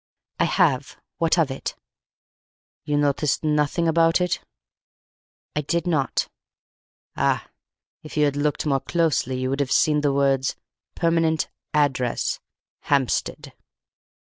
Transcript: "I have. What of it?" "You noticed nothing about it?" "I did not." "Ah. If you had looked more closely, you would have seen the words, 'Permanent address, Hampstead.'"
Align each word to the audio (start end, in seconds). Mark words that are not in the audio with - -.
"I 0.39 0.45
have. 0.45 0.97
What 1.19 1.37
of 1.37 1.51
it?" 1.51 1.75
"You 2.85 2.97
noticed 2.97 3.43
nothing 3.43 3.87
about 3.87 4.19
it?" 4.19 4.41
"I 5.55 5.61
did 5.61 5.85
not." 5.85 6.27
"Ah. 7.15 7.47
If 8.01 8.17
you 8.17 8.25
had 8.25 8.35
looked 8.35 8.65
more 8.65 8.79
closely, 8.81 9.39
you 9.39 9.51
would 9.51 9.59
have 9.59 9.71
seen 9.71 10.01
the 10.01 10.11
words, 10.11 10.55
'Permanent 10.95 11.49
address, 11.75 12.39
Hampstead.'" 12.85 13.53